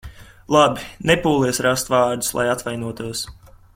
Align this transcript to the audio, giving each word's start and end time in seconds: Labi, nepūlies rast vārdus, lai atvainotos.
Labi, 0.55 0.85
nepūlies 1.09 1.61
rast 1.67 1.93
vārdus, 1.95 2.33
lai 2.39 2.47
atvainotos. 2.55 3.23